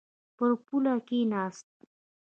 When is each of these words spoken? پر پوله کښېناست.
پر 0.37 0.51
پوله 0.65 0.93
کښېناست. 1.07 1.67